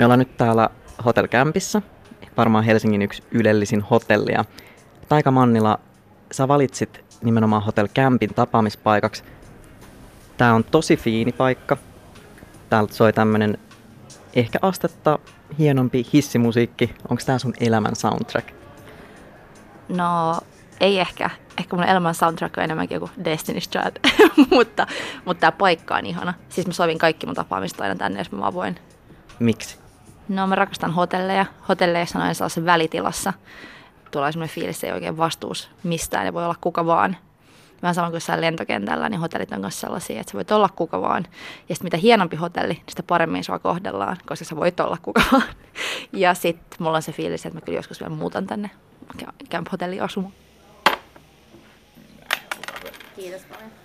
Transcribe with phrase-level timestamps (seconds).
[0.00, 0.70] Me ollaan nyt täällä
[1.04, 1.82] Hotel Campissa,
[2.36, 4.32] varmaan Helsingin yksi ylellisin hotelli.
[4.32, 4.44] Ja
[5.08, 5.78] Taika Mannila,
[6.32, 9.22] sä valitsit nimenomaan Hotel Campin tapaamispaikaksi.
[10.36, 11.76] Tää on tosi fiini paikka.
[12.70, 13.58] Täältä soi tämmönen
[14.34, 15.18] ehkä astetta
[15.58, 16.94] hienompi hissimusiikki.
[17.08, 18.48] Onko tää sun elämän soundtrack?
[19.88, 20.38] No
[20.80, 21.30] ei ehkä.
[21.58, 24.20] Ehkä mun elämän soundtrack on enemmänkin joku Destiny's Child,
[24.56, 24.86] mutta,
[25.24, 26.34] mutta tämä paikka on ihana.
[26.48, 28.78] Siis mä sovin kaikki mun tapaamista aina tänne, jos mä vaan voin.
[29.38, 29.80] Miksi?
[30.30, 31.46] No mä rakastan hotelleja.
[31.68, 33.32] Hotelleissa on aina sellaisessa välitilassa.
[34.10, 37.16] Tulee semmoinen fiilis, ei oikein vastuus mistään ja voi olla kuka vaan.
[37.82, 41.26] Vähän sama kuin lentokentällä, niin hotellit on myös sellaisia, että sä voit olla kuka vaan.
[41.68, 45.22] Ja sitten mitä hienompi hotelli, niin sitä paremmin sua kohdellaan, koska sä voit olla kuka
[45.32, 45.42] vaan.
[46.12, 48.70] Ja sitten mulla on se fiilis, että mä kyllä joskus vielä muutan tänne
[49.50, 50.32] Camp Hotelli asumaan.
[53.16, 53.79] Kiitos paljon.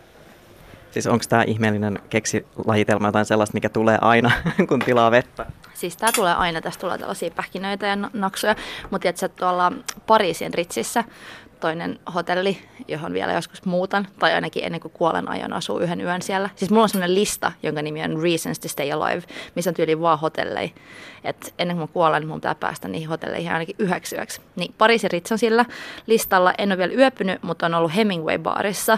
[0.95, 4.31] Siis onko tämä ihmeellinen keksilajitelma jotain sellaista, mikä tulee aina,
[4.69, 5.45] kun tilaa vettä?
[5.73, 8.55] Siis tämä tulee aina, tästä tulee tällaisia pähkinöitä ja naksuja,
[8.91, 9.71] mutta tiedätkö, tuolla
[10.07, 11.03] Pariisin Ritsissä
[11.59, 16.21] toinen hotelli, johon vielä joskus muutan, tai ainakin ennen kuin kuolen ajan asuu yhden yön
[16.21, 16.49] siellä.
[16.55, 19.23] Siis mulla on sellainen lista, jonka nimi on Reasons to Stay Alive,
[19.55, 20.69] missä on tyyli vaan hotelleja.
[21.25, 24.41] Et ennen kuin mä kuolen, niin mun pitää päästä niihin hotelleihin ainakin yhdeksi yöksi.
[24.55, 25.65] Niin Pariisin Ritz on sillä
[26.07, 26.53] listalla.
[26.57, 28.97] En ole vielä yöpynyt, mutta on ollut Hemingway-baarissa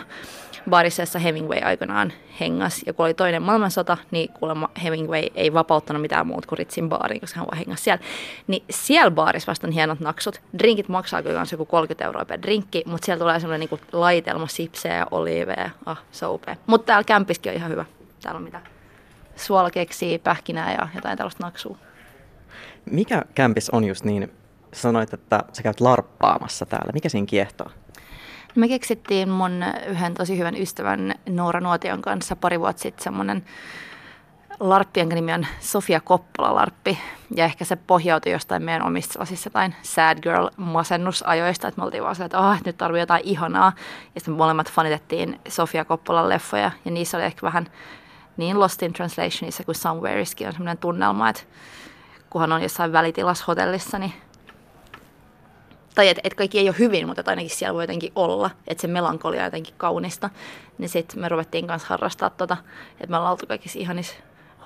[0.69, 2.81] baarissa, Hemingway aikanaan hengas.
[2.85, 7.21] Ja kun oli toinen maailmansota, niin kuulemma Hemingway ei vapauttanut mitään muut kuin Ritzin baariin,
[7.21, 8.03] koska hän vaan hengas siellä.
[8.47, 10.41] Niin siellä baarissa vasta on hienot naksut.
[10.59, 14.95] Drinkit maksaa kyllä joku 30 euroa per drinkki, mutta siellä tulee semmoinen niin laitelma sipsejä
[14.95, 15.69] ja oliiveja.
[15.85, 16.55] Ah, upea.
[16.67, 17.85] Mutta täällä kämpiskin on ihan hyvä.
[18.21, 18.61] Täällä on mitä
[19.35, 21.77] suolakeksiä, pähkinää ja jotain tällaista naksua.
[22.91, 24.31] Mikä kämpis on just niin?
[24.73, 26.91] Sanoit, että sä käyt larppaamassa täällä.
[26.93, 27.67] Mikä siinä kiehtoo?
[28.55, 29.51] Me keksittiin mun
[29.87, 33.45] yhden tosi hyvän ystävän Noora Nuotion kanssa pari vuotta sitten semmoinen
[34.59, 36.97] larppi, jonka nimi on Sofia Koppola-larppi.
[37.35, 42.03] Ja ehkä se pohjautui jostain meidän omista sellaisissa jotain sad girl masennusajoista, että me oltiin
[42.03, 43.73] vaan sillä, että oh, nyt tarvii jotain ihanaa.
[44.15, 47.67] Ja sitten molemmat fanitettiin Sofia Koppolan leffoja ja niissä oli ehkä vähän
[48.37, 51.43] niin Lost in Translationissa kuin Somewhereiskin on semmoinen tunnelma, että
[52.29, 53.45] kunhan on jossain välitilas
[53.99, 54.13] niin
[55.97, 58.87] tai että et kaikki ei ole hyvin, mutta ainakin siellä voi jotenkin olla, että se
[58.87, 60.29] melankolia on jotenkin kaunista,
[60.77, 62.57] niin sitten me ruvettiin kanssa harrastaa tota,
[62.91, 64.15] että me ollaan oltu kaikissa ihanissa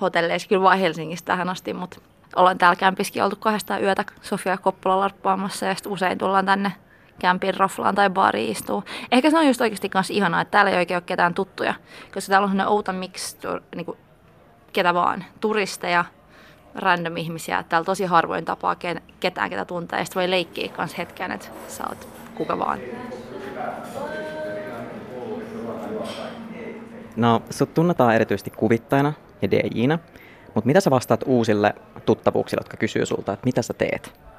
[0.01, 2.01] hotelleissa, kyllä vain Helsingissä tähän asti, mutta
[2.35, 6.71] ollaan täällä kämpiskin oltu kahdestaan yötä Sofia Koppola larppaamassa ja sitten usein tullaan tänne
[7.19, 8.83] kämpin raflaan tai baariin istuu.
[9.11, 11.73] Ehkä se on just oikeasti myös ihanaa, että täällä ei oikein ole ketään tuttuja,
[12.13, 13.35] koska täällä on sellainen outo mix,
[13.75, 13.97] niin kuin,
[14.73, 16.05] ketä vaan, turisteja,
[16.75, 17.63] random ihmisiä.
[17.69, 18.75] Täällä tosi harvoin tapaa
[19.19, 19.99] ketään, ketä tuntee.
[19.99, 22.79] Ja voi leikkiä kanssa hetken, että sä oot kuka vaan.
[27.15, 29.99] No, sut tunnetaan erityisesti kuvittajana ja DJinä,
[30.55, 34.30] mutta mitä sä vastaat uusille tuttavuuksille, jotka kysyy sulta, että mitä sä teet?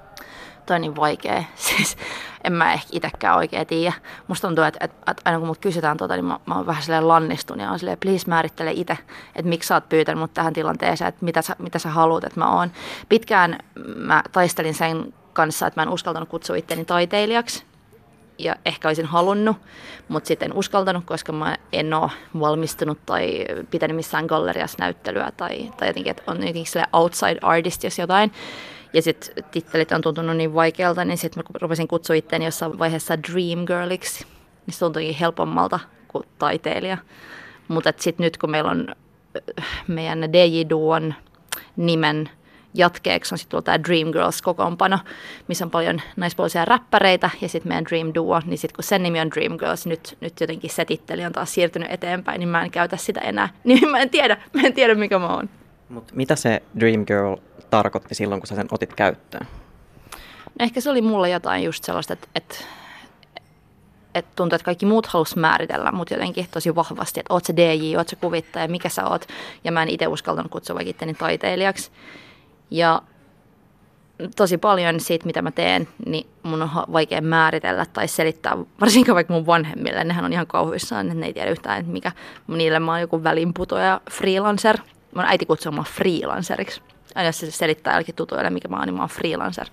[0.66, 1.44] Toi on niin vaikea.
[1.54, 1.96] Siis
[2.44, 3.92] en mä ehkä itsekään oikein tiedä.
[4.28, 6.82] Musta tuntuu, että, että, että aina kun mut kysytään tota, niin mä, mä oon vähän
[6.82, 8.98] silleen lannistun ja on silleen, please määrittele itse,
[9.36, 12.40] että miksi sä oot pyytänyt mut tähän tilanteeseen, että mitä sä, mitä sä haluat, että
[12.40, 12.72] mä oon.
[13.08, 13.58] Pitkään
[13.96, 17.64] mä taistelin sen kanssa, että mä en uskaltanut kutsua itteni taiteilijaksi
[18.38, 19.56] ja ehkä olisin halunnut,
[20.08, 25.70] mutta sitten en uskaltanut, koska mä en ole valmistunut tai pitänyt missään galleriassa näyttelyä tai,
[25.76, 28.32] tai jotenkin, että on jotenkin outside artist, jos jotain.
[28.92, 33.22] Ja sitten tittelit on tuntunut niin vaikealta, niin sitten mä rupesin kutsua itseäni jossain vaiheessa
[33.22, 34.26] Dream Girliksi.
[34.66, 36.98] Niin se tuntuikin helpommalta kuin taiteilija.
[37.68, 38.88] Mutta sitten nyt kun meillä on
[39.60, 41.14] äh, meidän DJ Duon
[41.76, 42.30] nimen
[42.74, 44.98] jatkeeksi on sitten tämä Dream Girls kokoonpano,
[45.48, 49.20] missä on paljon naispuolisia räppäreitä ja sitten meidän Dream Duo, niin sitten kun sen nimi
[49.20, 52.70] on Dream Girls, nyt, nyt jotenkin se titteli on taas siirtynyt eteenpäin, niin mä en
[52.70, 53.48] käytä sitä enää.
[53.64, 55.50] Niin mä en tiedä, mä en tiedä mikä mä oon.
[55.88, 57.36] Mut mitä se Dream Girl
[57.72, 59.46] tarkoitti silloin, kun sä sen otit käyttöön?
[60.58, 62.56] No ehkä se oli mulle jotain just sellaista, että, että,
[64.14, 67.96] että tuntui, että kaikki muut halusi määritellä mut jotenkin tosi vahvasti, että oot se DJ,
[67.96, 69.26] oot se kuvittaja, mikä sä oot.
[69.64, 71.90] Ja mä en itse uskaltanut kutsua vaikka itteni taiteilijaksi.
[72.70, 73.02] Ja
[74.36, 79.34] tosi paljon siitä, mitä mä teen, niin mun on vaikea määritellä tai selittää, varsinkin vaikka
[79.34, 80.04] mun vanhemmille.
[80.04, 82.12] Nehän on ihan kauhuissaan, että ne ei tiedä yhtään, että mikä
[82.48, 84.78] niille mä oon joku välinputoja freelancer.
[85.14, 86.82] Mun äiti kutsuu mua freelanceriksi
[87.14, 89.66] aina se selittää jollekin tutuille, mikä mä oon, niin mä oon freelancer.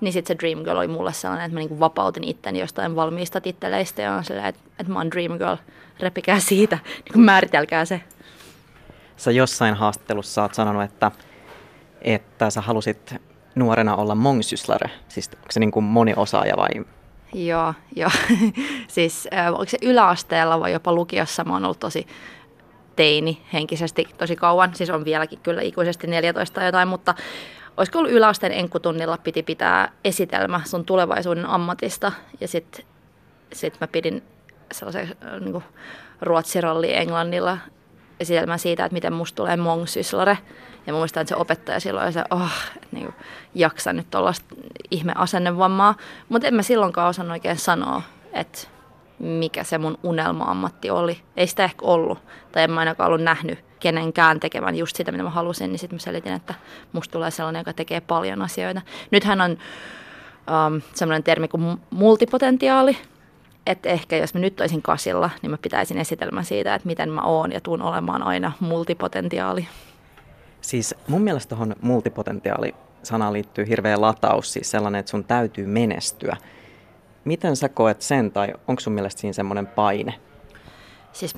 [0.00, 3.40] Niin sitten se Dream Girl oli mulle sellainen, että mä niinku vapautin itteni jostain valmiista
[3.40, 5.56] titteleistä ja on silleen, että, että mä oon Dream Girl,
[6.00, 8.00] repikää siitä, niin kuin määritelkää se.
[9.16, 11.10] Sä jossain haastattelussa oot sanonut, että,
[12.02, 13.14] että sä halusit
[13.54, 16.84] nuorena olla mongsyslare, siis onko se niin kuin moniosaaja vai
[17.32, 18.10] Joo, joo.
[18.88, 22.06] siis äh, onko se yläasteella vai jopa lukiossa mä oon ollut tosi
[22.96, 27.14] teini henkisesti tosi kauan, siis on vieläkin kyllä ikuisesti 14 tai jotain, mutta
[27.76, 32.12] olisiko ollut yläasteen enkkutunnilla, piti pitää esitelmä sun tulevaisuuden ammatista.
[32.40, 32.84] Ja sitten
[33.52, 34.22] sit mä pidin
[34.72, 35.62] sellaisen äh, niin
[36.20, 37.58] ruotsiralli englannilla
[38.20, 40.38] esitelmän siitä, että miten musta tulee mongsyslare.
[40.86, 42.50] Ja muistan, että se opettaja silloin oli se, oh,
[42.92, 43.14] niin
[43.54, 44.54] jaksa nyt tuollaista
[44.90, 45.94] ihme asennevammaa.
[46.28, 48.02] Mutta en mä silloinkaan osannut oikein sanoa,
[48.32, 48.68] että
[49.20, 51.20] mikä se mun unelma-ammatti oli.
[51.36, 52.18] Ei sitä ehkä ollut,
[52.52, 55.96] tai en mä ainakaan ollut nähnyt kenenkään tekevän just sitä, mitä mä halusin, niin sitten
[55.96, 56.54] mä selitin, että
[56.92, 58.82] musta tulee sellainen, joka tekee paljon asioita.
[59.10, 62.96] Nythän on um, sellainen termi kuin multipotentiaali,
[63.66, 67.22] että ehkä jos mä nyt olisin kasilla, niin mä pitäisin esitelmän siitä, että miten mä
[67.22, 69.68] oon ja tuun olemaan aina multipotentiaali.
[70.60, 76.36] Siis mun mielestä tuohon multipotentiaali sanaan liittyy hirveä lataus, siis sellainen, että sun täytyy menestyä.
[77.24, 80.14] Miten sä koet sen, tai onko sun mielestä siinä semmoinen paine?
[81.12, 81.34] Siis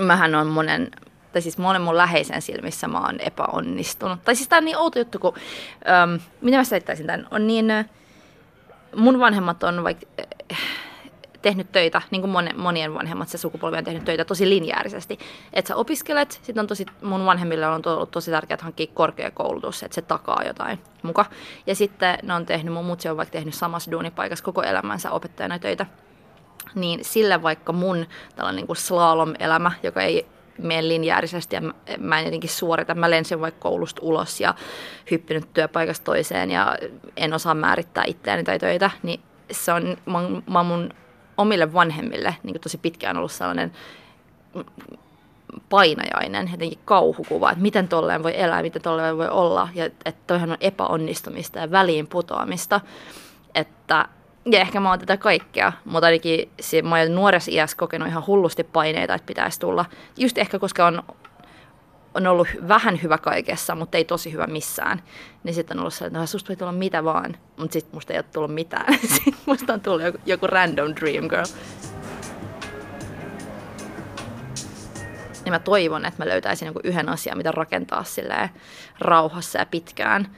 [0.00, 0.90] mähän on monen,
[1.32, 4.22] tai siis monen mun läheisen silmissä mä oon epäonnistunut.
[4.24, 5.34] Tai siis tää on niin outo juttu, kun,
[5.88, 7.86] ähm, mitä mä selittäisin tämän, on niin, äh,
[8.96, 10.06] mun vanhemmat on vaikka,
[10.52, 10.58] äh,
[11.44, 15.18] tehnyt töitä, niin kuin monien vanhemmat se sukupolvi on tehnyt töitä tosi linjäärisesti.
[15.52, 19.94] Että sä opiskelet, sitten on tosi, mun vanhemmille on ollut tosi tärkeää hankkia korkeakoulutus, että
[19.94, 21.24] se takaa jotain muka.
[21.66, 25.58] Ja sitten ne on tehnyt, mun mutsi on vaikka tehnyt samassa duunipaikassa koko elämänsä opettajana
[25.58, 25.86] töitä.
[26.74, 28.06] Niin sille vaikka mun
[28.36, 30.26] tällainen niin slalom-elämä, joka ei
[30.58, 32.94] mene linjäärisesti ja mä, mä en jotenkin suorita.
[32.94, 34.54] Mä lensin vaikka koulusta ulos ja
[35.10, 36.76] hyppinyt työpaikasta toiseen ja
[37.16, 39.20] en osaa määrittää itseäni tai töitä, niin
[39.50, 40.18] se on, mä,
[40.50, 40.90] mä mun
[41.36, 43.72] omille vanhemmille niin tosi pitkään ollut sellainen
[45.68, 50.50] painajainen, jotenkin kauhukuva, että miten tolleen voi elää, miten tolleen voi olla, ja että toihan
[50.50, 52.80] on epäonnistumista ja väliin putoamista,
[53.54, 54.08] että
[54.50, 58.26] ja ehkä mä oon tätä kaikkea, mutta ainakin se, mä oon nuoressa iässä kokenut ihan
[58.26, 59.84] hullusti paineita, että pitäisi tulla.
[60.16, 61.02] Just ehkä koska on
[62.14, 65.02] on ollut vähän hyvä kaikessa, mutta ei tosi hyvä missään.
[65.44, 68.18] Niin sitten on ollut sellainen, että susta voi tulla mitä vaan, mutta sitten musta ei
[68.18, 68.98] ole tullut mitään.
[69.14, 71.44] sitten musta on tullut joku, joku random dream girl.
[75.44, 78.48] Niin mä toivon, että mä löytäisin joku yhden asian, mitä rakentaa silleen
[78.98, 80.36] rauhassa ja pitkään.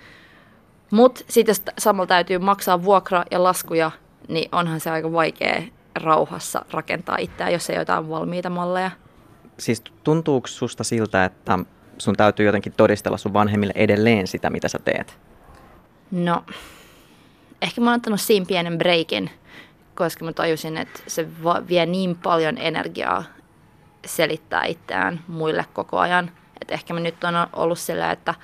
[0.90, 3.90] Mutta sitten jos samalla täytyy maksaa vuokra ja laskuja,
[4.28, 5.62] niin onhan se aika vaikea
[5.94, 8.90] rauhassa rakentaa itseään, jos ei ole jotain valmiita malleja
[9.58, 11.58] siis tuntuuko susta siltä, että
[11.98, 15.18] sun täytyy jotenkin todistella sun vanhemmille edelleen sitä, mitä sä teet?
[16.10, 16.44] No,
[17.62, 19.30] ehkä mä oon ottanut siinä pienen breikin,
[19.94, 21.28] koska mä tajusin, että se
[21.68, 23.24] vie niin paljon energiaa
[24.06, 26.30] selittää itseään muille koko ajan.
[26.60, 28.34] Että ehkä mä nyt on ollut sillä, että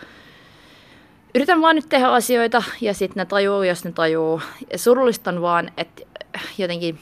[1.34, 4.42] yritän vaan nyt tehdä asioita ja sitten ne tajuu, jos ne tajuu.
[4.72, 6.02] Ja surullista on vaan, että
[6.58, 6.98] jotenkin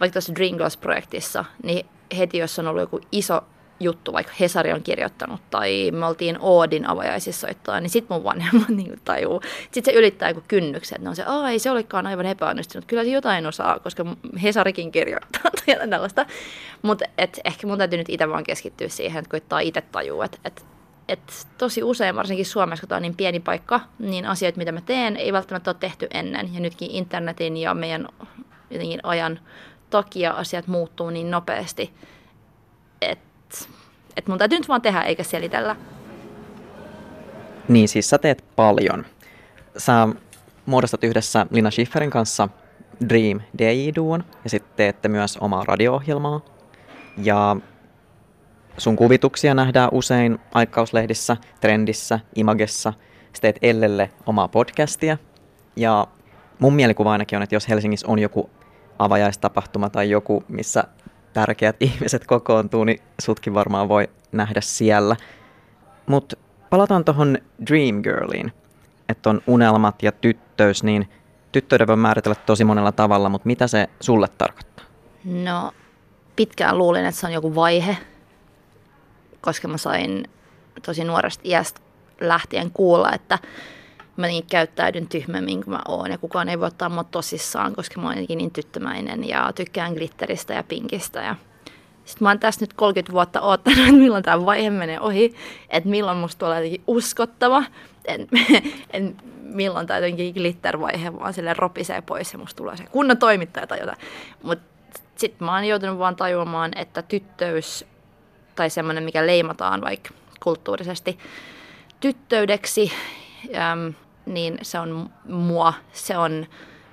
[0.00, 1.86] vaikka tuossa Dreamgirls-projektissa, niin
[2.18, 3.42] heti, jos on ollut joku iso
[3.80, 8.68] juttu, vaikka Hesari on kirjoittanut tai me oltiin Oodin avajaisissa soittaa, niin sitten mun vanhemmat
[8.76, 9.40] niin tajuu.
[9.70, 12.84] Sitten se ylittää joku kynnyksen, että on se, Aa, ei se olekaan aivan epäonnistunut.
[12.84, 14.04] Kyllä se jotain osaa, koska
[14.42, 16.26] Hesarikin kirjoittaa tai tällaista.
[16.82, 17.04] Mutta
[17.44, 20.64] ehkä mun täytyy nyt itse vaan keskittyä siihen, että koittaa itse tajua, että et,
[21.08, 24.80] et tosi usein, varsinkin Suomessa, kun tämä on niin pieni paikka, niin asioita, mitä mä
[24.80, 26.54] teen, ei välttämättä ole tehty ennen.
[26.54, 28.08] Ja nytkin internetin ja meidän
[28.70, 29.40] jotenkin ajan
[29.90, 31.92] takia asiat muuttuu niin nopeasti,
[33.00, 33.58] että
[34.16, 35.76] et mun täytyy nyt vaan tehdä eikä selitellä.
[37.68, 39.06] Niin, siis sä teet paljon.
[39.76, 40.08] Sä
[40.66, 42.48] muodostat yhdessä Lina Schifferin kanssa
[43.08, 46.40] Dream DJ-duon ja sitten teette myös omaa radio-ohjelmaa.
[47.22, 47.56] Ja
[48.78, 52.92] sun kuvituksia nähdään usein aikauslehdissä, trendissä, imagessa.
[53.32, 55.18] Sä teet Ellelle omaa podcastia.
[55.76, 56.06] Ja
[56.58, 58.50] mun mielikuva ainakin on, että jos Helsingissä on joku
[58.98, 60.84] avajaistapahtuma tai joku, missä
[61.32, 65.16] tärkeät ihmiset kokoontuu, niin sutkin varmaan voi nähdä siellä.
[66.06, 66.36] Mutta
[66.70, 68.52] palataan tuohon Dream Girliin,
[69.08, 71.08] että on unelmat ja tyttöys, niin
[71.52, 74.84] tyttöyden voi määritellä tosi monella tavalla, mutta mitä se sulle tarkoittaa?
[75.24, 75.72] No,
[76.36, 77.96] pitkään luulin, että se on joku vaihe,
[79.40, 80.24] koska mä sain
[80.86, 81.80] tosi nuoresta iästä
[82.20, 83.38] lähtien kuulla, että
[84.16, 88.00] mä niin käyttäydyn tyhmemmin kuin mä oon ja kukaan ei voi ottaa mua tosissaan, koska
[88.00, 91.36] mä oon niin tyttömäinen ja tykkään glitteristä ja pinkistä ja
[92.06, 95.34] sitten mä oon tässä nyt 30 vuotta odottanut, että milloin tämä vaihe menee ohi,
[95.70, 97.64] että milloin musta tulee jotenkin uskottava,
[98.04, 98.28] en,
[98.92, 103.66] en, milloin tämä jotenkin glittervaihe vaan sille ropisee pois ja musta tulee se kunnon toimittaja
[103.66, 103.98] tai jotain.
[104.42, 104.64] Mutta
[105.16, 107.86] sitten mä oon joutunut vaan tajuamaan, että tyttöys
[108.54, 110.10] tai semmoinen, mikä leimataan vaikka
[110.42, 111.18] kulttuurisesti
[112.00, 112.92] tyttöydeksi,
[113.54, 113.94] äm,
[114.26, 116.46] niin se on mua, se on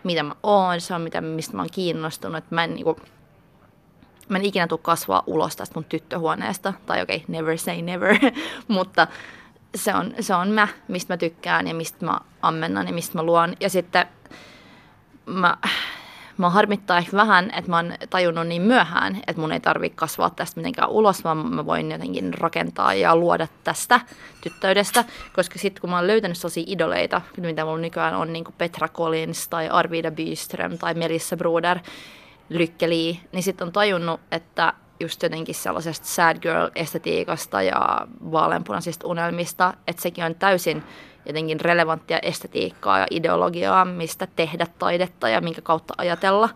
[0.03, 2.43] mitä mä oon, se on mitä, mistä mä oon kiinnostunut.
[2.49, 2.97] Mä en, niinku,
[4.29, 8.15] mä en ikinä tule kasvaa ulos tästä mun tyttöhuoneesta, tai okei, okay, never say never,
[8.67, 9.07] mutta
[9.75, 13.23] se on, se on mä, mistä mä tykkään ja mistä mä ammennan ja mistä mä
[13.23, 13.55] luon.
[13.59, 14.05] Ja sitten
[15.25, 15.57] mä,
[16.37, 20.29] mä harmittaa ehkä vähän, että mä oon tajunnut niin myöhään, että mun ei tarvitse kasvaa
[20.29, 23.99] tästä mitenkään ulos, vaan mä voin jotenkin rakentaa ja luoda tästä
[24.41, 25.05] tyttöydestä.
[25.35, 28.87] Koska sitten kun mä oon löytänyt sellaisia idoleita, mitä mulla nykyään on, niin kuin Petra
[28.87, 31.79] Collins tai Arvida Byström tai Melissa Broder,
[32.49, 40.01] Lykkeli, niin sitten on tajunnut, että just jotenkin sellaisesta sad girl-estetiikasta ja vaaleanpunaisista unelmista, että
[40.01, 40.83] sekin on täysin
[41.25, 46.49] jotenkin relevanttia estetiikkaa ja ideologiaa, mistä tehdä taidetta ja minkä kautta ajatella.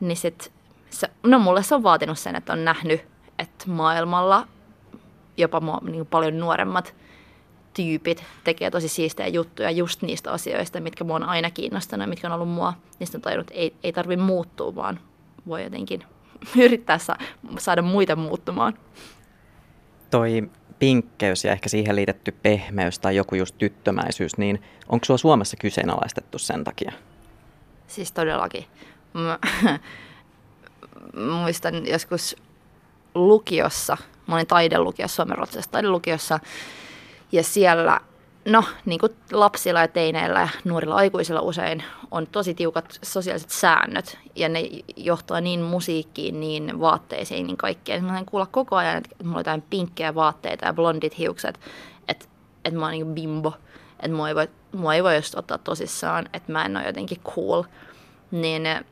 [0.00, 0.52] Niin sit
[0.90, 3.00] se, no mulle se on vaatinut sen, että on nähnyt,
[3.38, 4.48] että maailmalla
[5.36, 6.94] jopa mua, niin paljon nuoremmat
[7.74, 12.26] tyypit tekee tosi siistejä juttuja just niistä asioista, mitkä mua on aina kiinnostanut ja mitkä
[12.26, 12.72] on ollut mua.
[12.98, 15.00] Niistä on tajunnut, että ei, ei tarvitse muuttua, vaan
[15.46, 16.04] voi jotenkin
[16.64, 16.98] yrittää
[17.58, 18.74] saada muita muuttumaan.
[20.10, 25.56] Toi pinkkeys ja ehkä siihen liitetty pehmeys tai joku just tyttömäisyys, niin onko sua Suomessa
[25.56, 26.92] kyseenalaistettu sen takia?
[27.86, 28.64] Siis todellakin.
[29.12, 29.38] Mä,
[31.40, 32.36] muistan joskus
[33.14, 33.96] lukiossa,
[34.26, 36.40] mä olin taidelukiossa, suomenruotsalaisessa taidelukiossa,
[37.32, 38.00] ja siellä
[38.46, 44.18] no, niin kuin lapsilla ja teineillä ja nuorilla aikuisilla usein on tosi tiukat sosiaaliset säännöt
[44.34, 44.62] ja ne
[44.96, 48.04] johtaa niin musiikkiin, niin vaatteisiin, niin kaikkeen.
[48.04, 51.60] Mä kuulla koko ajan, että mulla on jotain pinkkejä vaatteita ja blondit hiukset,
[52.08, 52.26] että,
[52.64, 53.52] että mä oon niin bimbo,
[54.00, 57.20] että mua ei voi, mua ei voi just ottaa tosissaan, että mä en ole jotenkin
[57.20, 57.62] cool.
[58.30, 58.84] Niin eh,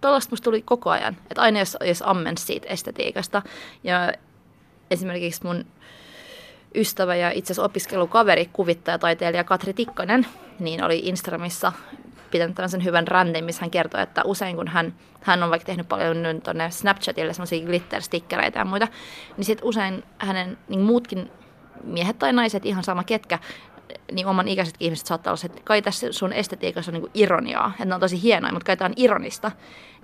[0.00, 3.42] tuollaista musta tuli koko ajan, että aina jos, jos ammens siitä estetiikasta
[3.84, 4.12] ja
[4.90, 5.64] esimerkiksi mun
[6.76, 10.26] ystävä ja itse asiassa opiskelukaveri, kuvittaja, taiteilija Katri Tikkanen,
[10.58, 11.72] niin oli Instagramissa
[12.30, 15.88] pitänyt tämmöisen hyvän räntin, missä hän kertoi, että usein kun hän, hän on vaikka tehnyt
[15.88, 18.88] paljon tuonne Snapchatille semmoisia glitter-stickereitä ja muita,
[19.36, 21.30] niin sitten usein hänen niin muutkin
[21.84, 23.38] miehet tai naiset, ihan sama ketkä,
[24.12, 27.84] niin oman ikäisetkin ihmiset saattaa olla, että kai tässä sun estetiikassa on niin ironiaa, että
[27.84, 29.50] ne on tosi hienoja, mutta kai tämä on ironista.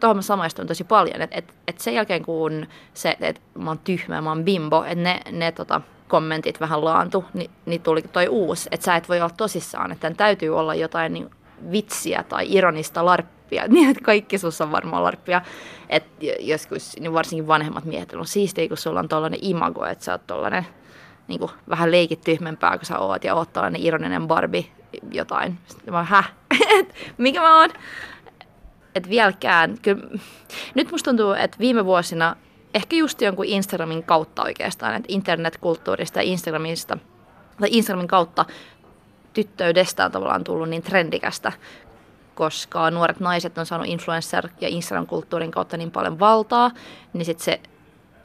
[0.01, 3.79] Tuohon mä samaistun tosi paljon, että, että, että sen jälkeen kun se, että mä oon
[3.79, 8.29] tyhmä, mä oon bimbo, että ne, ne tota, kommentit vähän laantu, niin, niin tuli toi
[8.29, 11.31] uusi, että sä et voi olla tosissaan, että tämän täytyy olla jotain niin
[11.73, 15.43] vitsiä tai ironista larppia, niin että kaikki sussa on varmaan larppia,
[15.89, 20.13] että joskus niin varsinkin vanhemmat miehet on siistiä, kun sulla on tollainen imago, että sä
[20.13, 20.67] oot tollainen
[21.29, 24.65] niin kuin, vähän leikit tyhmempää kuin sä oot ja oot tällainen ironinen Barbie
[25.11, 25.59] jotain.
[25.67, 26.33] Sitten mä häh,
[27.19, 27.71] mikä mä oon?
[28.95, 30.19] Että vieläkään, kyllä,
[30.75, 32.37] nyt musta tuntuu, että viime vuosina
[32.75, 36.99] ehkä just jonkun Instagramin kautta oikeastaan, että internetkulttuurista ja Instagramista,
[37.61, 38.45] tai Instagramin kautta
[39.33, 41.53] tyttöydestä on tavallaan tullut niin trendikästä,
[42.35, 46.71] koska nuoret naiset on saanut influencer- ja Instagram-kulttuurin kautta niin paljon valtaa,
[47.13, 47.61] niin sitten se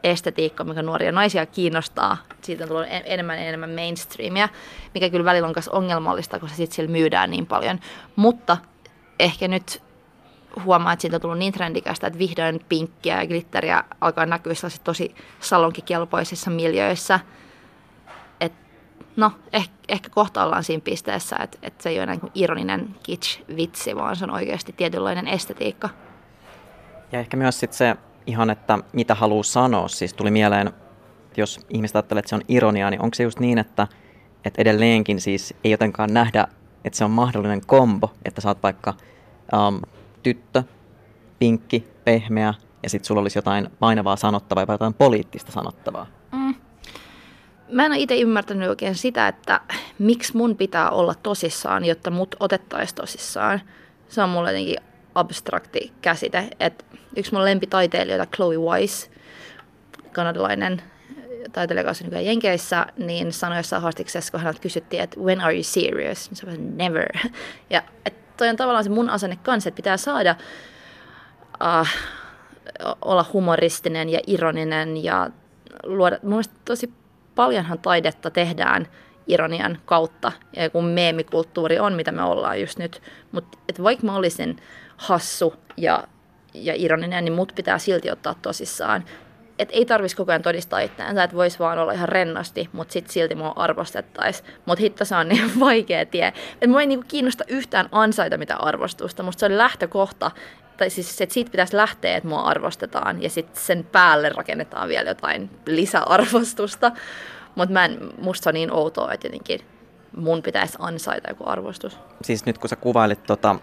[0.04, 4.50] estetiikka, mikä nuoria naisia kiinnostaa, siitä on tullut enemmän ja enemmän mainstreamia,
[4.94, 7.80] mikä kyllä välillä on myös ongelmallista, koska sitten sillä myydään niin paljon.
[8.16, 8.58] Mutta
[9.20, 9.82] ehkä nyt
[10.64, 15.16] huomaa, että siitä on tullut niin trendikästä, että vihdoin pinkkiä ja glitteriä alkaa näkyä tosi
[15.40, 17.20] salonkikelpoisissa miljöissä.
[18.42, 18.54] Et,
[19.16, 22.96] no, ehkä, ehkä kohta ollaan siinä pisteessä, että, että se ei ole näin kuin ironinen
[23.04, 25.90] kitsch-vitsi, vaan se on oikeasti tietynlainen estetiikka.
[27.12, 27.96] Ja ehkä myös sit se
[28.28, 29.88] ihan, että mitä haluaa sanoa.
[29.88, 30.72] Siis tuli mieleen,
[31.38, 33.88] jos ihmiset ajattelee, että se on ironia, niin onko se just niin, että,
[34.46, 36.48] että edelleenkin siis ei jotenkaan nähdä,
[36.84, 38.94] että se on mahdollinen kombo, että sä oot vaikka
[39.68, 39.82] um,
[40.24, 40.64] tyttö,
[41.40, 42.54] pinkki, pehmeä,
[42.84, 46.08] ja sitten sulla olisi jotain painavaa sanottavaa vai jotain poliittista sanottavaa?
[46.32, 46.56] Mm.
[47.72, 49.62] Mä en ole itse ymmärtänyt oikein sitä, että
[50.00, 53.62] miksi mun pitää olla tosissaan, jotta mut otettaisiin tosissaan.
[54.10, 54.78] Se on mulle jotenkin
[55.18, 56.44] abstrakti käsite.
[56.60, 59.10] Et yksi mun lempitaiteilijoita, Chloe Weiss,
[60.12, 60.82] kanadalainen
[61.52, 66.32] taiteilija nykyään Jenkeissä, niin sanoi jossain haastiksessa, kun häneltä kysyttiin, että when are you serious?
[66.32, 67.08] Niin oli never.
[67.70, 67.84] Ja
[68.38, 70.36] toi on tavallaan se mun asenne kanssa, että pitää saada
[71.82, 71.88] uh,
[73.02, 75.30] olla humoristinen ja ironinen ja
[75.84, 76.94] luoda, mun mielestä tosi
[77.36, 78.88] paljonhan taidetta tehdään
[79.28, 83.02] ironian kautta ja joku meemikulttuuri on, mitä me ollaan just nyt.
[83.32, 84.58] Mutta vaikka mä olisin
[84.98, 86.04] hassu ja,
[86.54, 89.04] ja ironinen, niin mut pitää silti ottaa tosissaan
[89.60, 93.14] et ei tarvitsisi koko ajan todistaa itseänsä, että voisi vaan olla ihan rennosti, mutta sitten
[93.14, 94.50] silti mua arvostettaisiin.
[94.66, 96.34] Mutta hitto se on niin vaikea tie.
[96.62, 99.24] Et mua ei niinku kiinnosta yhtään ansaita mitä arvostusta.
[99.24, 100.32] Musta se on lähtökohta,
[100.78, 105.10] tai siis että siitä pitäisi lähteä, että mua arvostetaan, ja sitten sen päälle rakennetaan vielä
[105.10, 106.92] jotain lisäarvostusta.
[107.56, 107.74] Mutta
[108.22, 109.60] musta se on niin outoa, että jotenkin
[110.16, 112.00] mun pitäisi ansaita joku arvostus.
[112.24, 113.56] Siis nyt kun sä kuvailit tota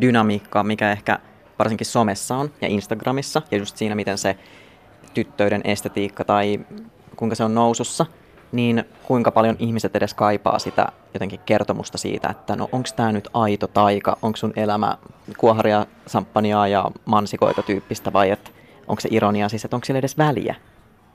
[0.00, 1.18] dynamiikkaa, mikä ehkä
[1.58, 4.36] varsinkin somessa on ja Instagramissa, ja just siinä, miten se
[5.14, 6.60] tyttöyden estetiikka tai
[7.16, 8.06] kuinka se on nousussa,
[8.52, 13.28] niin kuinka paljon ihmiset edes kaipaa sitä jotenkin kertomusta siitä, että no onko tämä nyt
[13.34, 14.98] aito taika, onko sun elämä
[15.36, 18.50] kuoharia, samppania ja mansikoita tyyppistä vai että
[18.88, 20.54] onko se ironia siis, että onko sillä edes väliä?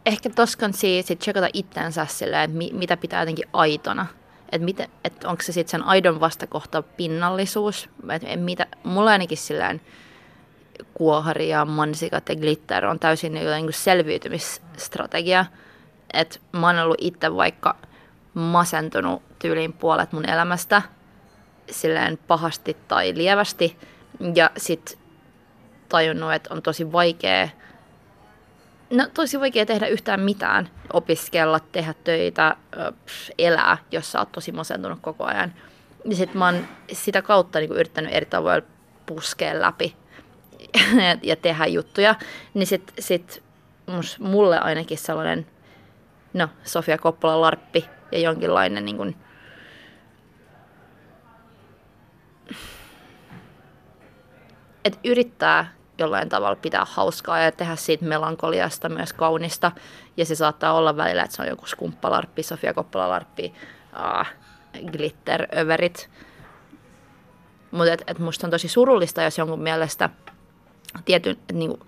[0.05, 4.05] Ehkä toskan siis sit checkata itsensä silleen, että mi, mitä pitää jotenkin aitona.
[4.51, 7.89] Että et onko se sitten sen aidon vastakohta pinnallisuus.
[8.15, 9.81] Et, et mitä, mulla ainakin silleen
[10.93, 15.45] kuohari ja mansikat ja glitter on täysin niin selviytymisstrategia.
[16.13, 17.75] Että mä oon ollut itse vaikka
[18.33, 20.81] masentunut tyyliin puolet mun elämästä
[21.71, 23.77] silleen pahasti tai lievästi.
[24.35, 24.97] Ja sitten
[25.89, 27.49] tajunnut, että on tosi vaikea
[28.89, 32.55] No tosi vaikea tehdä yhtään mitään, opiskella, tehdä töitä,
[33.37, 35.53] elää, jos sä oot tosi masentunut koko ajan.
[36.05, 38.67] Ja sit mä oon sitä kautta niin yrittänyt eri tavoilla
[39.05, 39.95] puskea läpi
[41.23, 42.15] ja tehdä juttuja.
[42.53, 43.43] Niin sit, sit
[44.19, 45.47] mulle ainakin sellainen,
[46.33, 49.15] no Sofia Koppola Larppi ja jonkinlainen niin kuin,
[54.85, 59.71] että yrittää jollain tavalla pitää hauskaa ja tehdä siitä melankoliasta myös kaunista.
[60.17, 63.53] Ja se saattaa olla välillä, että se on joku skumppalarppi, Sofia Koppola-larppi,
[64.19, 64.33] äh,
[64.91, 66.09] glitter-överit.
[67.71, 70.09] Mutta et, et musta on tosi surullista, jos jonkun mielestä
[71.05, 71.87] tietyn, et niinku,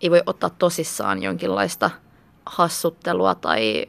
[0.00, 1.90] ei voi ottaa tosissaan jonkinlaista
[2.46, 3.86] hassuttelua tai...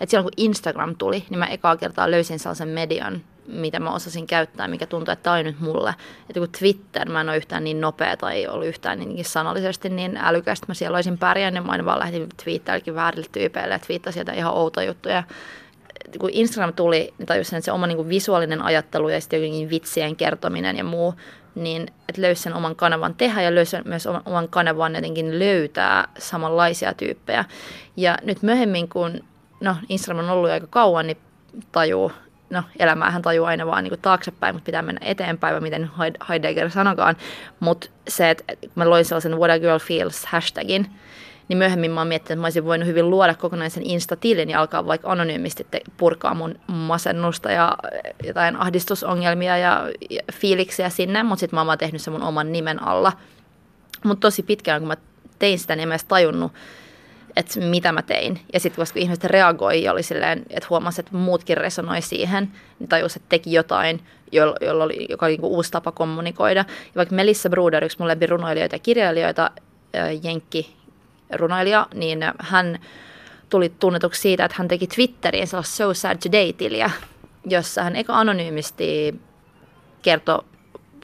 [0.00, 4.26] Et silloin kun Instagram tuli, niin mä ekaa kertaa löysin sellaisen median, mitä mä osasin
[4.26, 5.94] käyttää, mikä tuntuu, että tämä on nyt mulle.
[6.28, 10.16] Että kun Twitter, mä en ole yhtään niin nopea tai ollut yhtään niin sanallisesti niin
[10.16, 14.38] älykästä, mä siellä olisin pärjännyt, mä aina vaan lähdin twiittaillekin väärille tyypeille ja twiittasin jotain
[14.38, 15.22] ihan outoja juttuja.
[16.18, 20.16] Kun Instagram tuli, niin tajusin, että se oma niin visuaalinen ajattelu ja sitten jotenkin vitsien
[20.16, 21.14] kertominen ja muu,
[21.54, 26.94] niin että löysi sen oman kanavan tehdä ja löysi myös oman kanavan jotenkin löytää samanlaisia
[26.94, 27.44] tyyppejä.
[27.96, 29.20] Ja nyt myöhemmin, kun
[29.60, 31.18] no Instagram on ollut aika kauan, niin
[31.72, 32.12] tajuu,
[32.52, 35.90] no elämäähän tajuu aina vaan niin taaksepäin, mutta pitää mennä eteenpäin, vai miten
[36.28, 37.16] Heidegger sanokaan.
[37.60, 40.86] Mutta se, että mä loin sellaisen What a Girl Feels hashtagin,
[41.48, 44.86] niin myöhemmin mä oon miettinyt, että mä olisin voinut hyvin luoda kokonaisen Insta-tilin ja alkaa
[44.86, 47.76] vaikka anonyymisti purkaa mun masennusta ja
[48.24, 49.82] jotain ahdistusongelmia ja,
[50.32, 53.12] fiiliksiä sinne, mutta sitten mä oon tehnyt sen mun oman nimen alla.
[54.04, 54.96] Mutta tosi pitkään, kun mä
[55.38, 56.52] tein sitä, niin en mä edes tajunnut,
[57.36, 58.40] että mitä mä tein.
[58.52, 62.88] Ja sitten koska ihmiset reagoi ja oli silleen, että huomasi, että muutkin resonoi siihen, niin
[62.88, 64.00] tajusi, että teki jotain,
[64.32, 66.60] jolla, jolla oli, joka oli niin uusi tapa kommunikoida.
[66.60, 69.50] Ja vaikka Melissa Bruder, yksi mun lempirunoilijoita ja kirjailijoita,
[70.22, 70.76] Jenkki
[71.34, 72.78] runoilija, niin hän
[73.48, 76.90] tuli tunnetuksi siitä, että hän teki Twitteriin sellaista So Sad Today-tiliä,
[77.46, 79.20] jossa hän eka anonyymisti
[80.02, 80.44] kertoi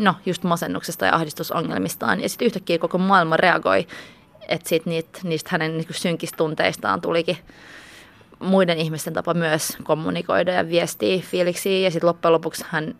[0.00, 2.20] no, just masennuksesta ja ahdistusongelmistaan.
[2.20, 3.86] Ja sitten yhtäkkiä koko maailma reagoi
[4.48, 7.36] että sit niitä, niistä hänen niin synkistä tunteistaan tulikin
[8.38, 11.78] muiden ihmisten tapa myös kommunikoida ja viestiä fiiliksiä.
[11.78, 12.94] Ja sitten loppujen lopuksi hän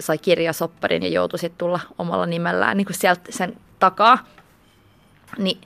[0.00, 4.18] sai kirjasopparin ja joutui sitten tulla omalla nimellään niin sieltä sen takaa.
[5.38, 5.60] Niin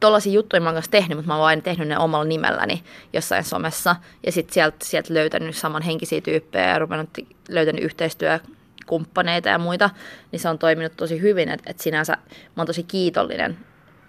[0.00, 3.44] tuollaisia juttuja mä oon kanssa tehnyt, mutta mä oon vain tehnyt ne omalla nimelläni jossain
[3.44, 3.96] somessa.
[4.26, 7.10] Ja sitten sieltä, sieltä löytänyt samanhenkisiä tyyppejä ja ruvennut
[7.48, 9.90] löytänyt yhteistyökumppaneita ja muita,
[10.32, 11.48] niin se on toiminut tosi hyvin.
[11.48, 13.58] Että et sinänsä mä oon tosi kiitollinen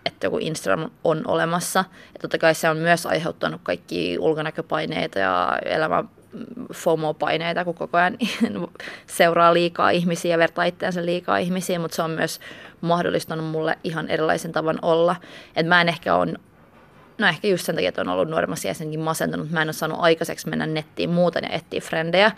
[0.05, 1.79] että joku Instagram on olemassa.
[2.13, 6.09] Ja totta kai se on myös aiheuttanut kaikki ulkonäköpaineita ja elämän
[6.73, 8.17] FOMO-paineita, kun koko ajan
[9.07, 12.39] seuraa liikaa ihmisiä ja vertaa itseänsä liikaa ihmisiä, mutta se on myös
[12.81, 15.15] mahdollistanut mulle ihan erilaisen tavan olla.
[15.55, 16.35] että mä en ehkä on
[17.19, 19.51] No ehkä just sen takia, että on ollut nuoremmassa jäsenkin masentunut.
[19.51, 22.31] Mä en ole saanut aikaiseksi mennä nettiin muuten ja etsiä frendejä.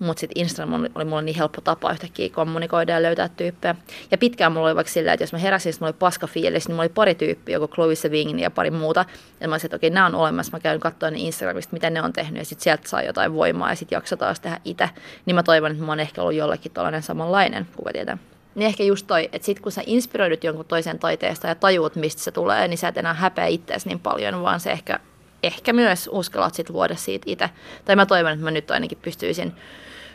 [0.00, 3.74] Mutta sitten Instagram oli, mulle niin helppo tapa yhtäkkiä kommunikoida ja löytää tyyppejä.
[4.10, 6.74] Ja pitkään mulla oli vaikka silleen, että jos mä heräsin, mulla oli paska fiilis, niin
[6.74, 9.04] mulla oli pari tyyppiä, joku Chloe Sevigny ja pari muuta.
[9.40, 10.52] Ja mä olisin, että okei, nämä on olemassa.
[10.52, 12.38] Mä käyn katsoa ne Instagramista, mitä ne on tehnyt.
[12.38, 14.90] Ja sitten sieltä saa jotain voimaa ja sitten jaksa taas tehdä itse.
[15.26, 18.18] Niin mä toivon, että mä oon ehkä ollut jollekin tällainen samanlainen, kuka tietää.
[18.54, 22.22] Niin ehkä just toi, että sit kun sä inspiroidut jonkun toisen taiteesta ja tajuut, mistä
[22.22, 25.00] se tulee, niin sä et enää häpeä itseäsi niin paljon, vaan se ehkä,
[25.42, 27.50] ehkä myös uskallat sit luoda siitä itse.
[27.84, 29.52] Tai mä toivon, että mä nyt ainakin pystyisin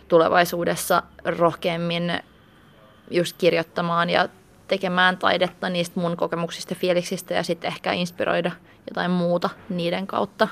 [0.07, 2.19] tulevaisuudessa rohkeammin
[3.11, 4.29] just kirjoittamaan ja
[4.67, 8.51] tekemään taidetta niistä mun kokemuksista ja fiiliksistä ja sitten ehkä inspiroida
[8.89, 10.47] jotain muuta niiden kautta.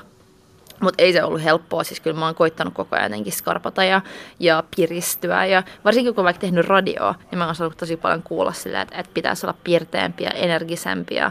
[0.80, 4.00] Mutta ei se ollut helppoa, siis kyllä mä oon koittanut koko ajan jotenkin skarpata ja,
[4.40, 5.46] ja piristyä.
[5.46, 8.80] Ja varsinkin kun mä vaikka tehnyt radioa, niin mä oon saanut tosi paljon kuulla sille,
[8.80, 11.30] että, että pitäisi olla piirteempi ja energisempi ja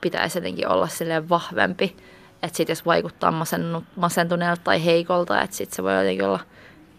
[0.00, 1.96] pitäisi jotenkin olla sille vahvempi.
[2.42, 3.32] Että sitten jos vaikuttaa
[3.96, 6.40] masentuneelta tai heikolta, että sitten se voi jotenkin olla–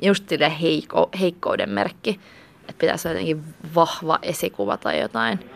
[0.01, 0.25] just
[0.61, 2.19] heiko, heikkouden merkki,
[2.61, 5.49] että pitäisi olla jotenkin vahva esikuva tai jotain.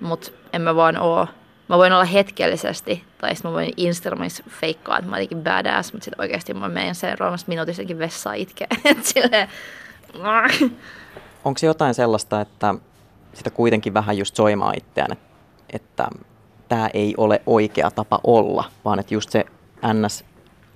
[0.00, 1.26] Mutta en mä vaan oo
[1.68, 5.92] mä voin olla hetkellisesti, tai sitten mä voin Instagramissa feikkaa, että mä oon jotenkin badass,
[5.92, 8.66] mutta sitten oikeasti mä menen seuraavassa minuutissakin vessaan itkeä.
[9.02, 9.48] Silleen,
[11.44, 12.74] Onko jotain sellaista, että
[13.34, 15.16] sitä kuitenkin vähän just soimaa itseään,
[15.72, 16.08] että
[16.68, 19.44] tämä ei ole oikea tapa olla, vaan että just se
[19.92, 20.24] ns.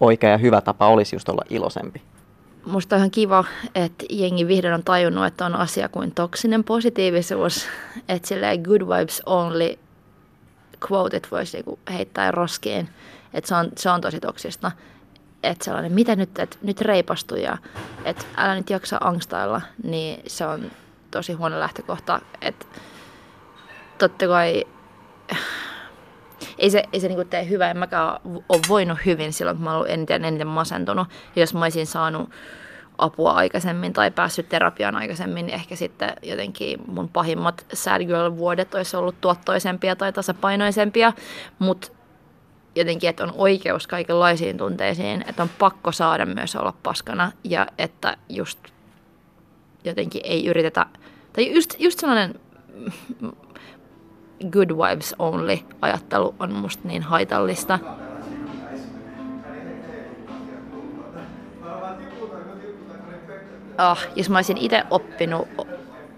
[0.01, 2.03] oikea ja hyvä tapa olisi just olla iloisempi?
[2.67, 7.67] Musta on ihan kiva, että jengi vihdoin on tajunnut, että on asia kuin toksinen positiivisuus.
[8.09, 9.79] Että silleen good vibes only
[10.91, 12.89] quotet voisi niinku heittää roskiin.
[13.35, 14.73] Että se on, se on tosi toksista.
[15.43, 17.59] Että sellainen, mitä nyt, että nyt reipastu ja
[18.05, 20.71] että älä nyt jaksa angstailla, niin se on
[21.11, 22.21] tosi huono lähtökohta.
[22.41, 22.67] Että
[23.99, 24.65] totta kai
[26.63, 27.71] ei se, ei se niinku tee hyvää.
[27.71, 31.09] En mäkään ole voinut hyvin silloin, kun mä olen eniten, eniten masentunut.
[31.37, 32.31] Jos mä olisin saanut
[32.99, 38.97] apua aikaisemmin tai päässyt terapiaan aikaisemmin, niin ehkä sitten jotenkin mun pahimmat sad girl-vuodet olisi
[38.97, 41.13] ollut tuottoisempia tai tasapainoisempia.
[41.59, 41.89] Mutta
[42.75, 48.17] jotenkin, että on oikeus kaikenlaisiin tunteisiin, että on pakko saada myös olla paskana ja että
[48.29, 48.59] just
[49.85, 50.87] jotenkin ei yritetä,
[51.33, 52.35] tai just, just sellainen
[54.51, 57.79] good vibes only ajattelu on musta niin haitallista.
[63.91, 65.49] Oh, jos mä olisin itse oppinut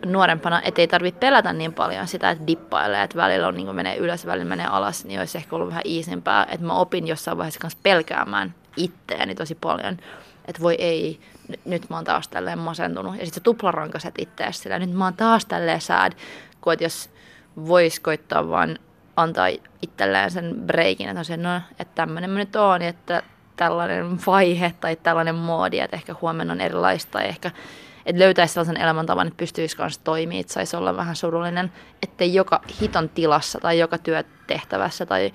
[0.06, 3.96] nuorempana, että ei tarvitse pelätä niin paljon sitä, että dippailee, että välillä on, niin menee
[3.96, 6.46] ylös, välillä menee alas, niin olisi ehkä ollut vähän iisimpää.
[6.50, 9.96] Että mä opin jossain vaiheessa kanssa pelkäämään itseäni tosi paljon.
[10.48, 11.20] Että voi ei,
[11.64, 13.14] nyt mä oon taas tälleen masentunut.
[13.14, 16.12] Ja sitten sä tuplarankaset itseäsi sillä, nyt mä oon taas tälleen sad.
[16.60, 17.10] Kun jos
[17.56, 18.78] voisi koittaa vaan
[19.16, 19.48] antaa
[19.82, 23.22] itselleen sen breikin, että se, no, että tämmöinen mä nyt on, että
[23.56, 27.50] tällainen vaihe tai tällainen moodi, että ehkä huomenna on erilaista ehkä
[28.06, 32.60] että löytäisi sellaisen elämäntavan, että pystyisi kanssa toimia, että saisi olla vähän surullinen, ettei joka
[32.80, 35.32] hiton tilassa tai joka työtehtävässä tai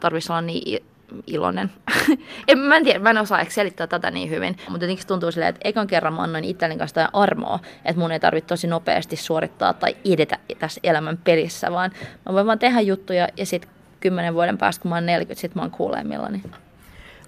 [0.00, 0.84] tarvitsisi olla niin
[1.26, 1.70] iloinen.
[2.48, 5.32] en, mä en tiedä, mä en osaa ehkä selittää tätä niin hyvin, mutta jotenkin tuntuu
[5.32, 9.16] silleen, että ekan kerran mä annoin itselleni kanssa armoa, että mun ei tarvitse tosi nopeasti
[9.16, 11.90] suorittaa tai edetä tässä elämän pelissä, vaan
[12.26, 13.70] mä voin vaan tehdä juttuja ja sitten
[14.00, 16.42] kymmenen vuoden päästä, kun mä oon 40, sit mä oon kuulemmillani.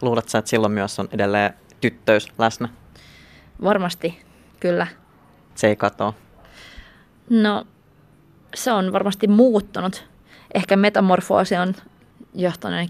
[0.02, 2.68] Luuletko sä, että silloin myös on edelleen tyttöys läsnä?
[3.62, 4.22] Varmasti,
[4.60, 4.86] kyllä.
[5.54, 6.14] Se ei katoa?
[7.30, 7.66] No,
[8.54, 10.08] se on varmasti muuttunut.
[10.54, 11.74] Ehkä metamorfoosi on
[12.34, 12.80] johtanut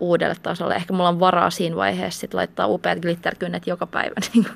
[0.00, 0.74] uudelle tasolle.
[0.74, 4.14] Ehkä mulla on varaa siinä vaiheessa sit laittaa upeat glitterkynnet joka päivä.
[4.34, 4.46] Niin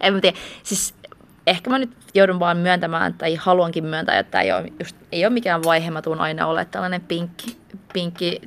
[0.00, 0.36] en mä tiedä.
[0.62, 0.94] Siis
[1.46, 5.32] ehkä mä nyt joudun vaan myöntämään, tai haluankin myöntää, että ei ole, just, ei ole
[5.32, 5.90] mikään vaihe.
[5.90, 7.56] Mä tuun aina olemaan tällainen pinkki,
[7.92, 8.40] pinkki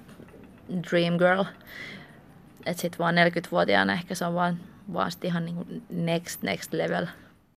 [0.69, 1.43] dream girl.
[2.65, 4.57] Että sit vaan 40-vuotiaana ehkä se on vaan,
[4.93, 7.05] vaan sit ihan niin next, next level.